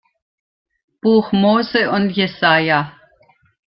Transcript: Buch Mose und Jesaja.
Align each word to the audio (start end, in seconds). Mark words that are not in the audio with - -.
Buch 0.99 1.31
Mose 1.31 1.91
und 1.91 2.09
Jesaja. 2.09 2.95